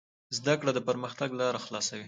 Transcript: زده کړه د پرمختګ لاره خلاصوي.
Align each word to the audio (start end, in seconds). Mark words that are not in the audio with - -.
زده 0.37 0.53
کړه 0.59 0.71
د 0.73 0.79
پرمختګ 0.87 1.29
لاره 1.39 1.59
خلاصوي. 1.65 1.99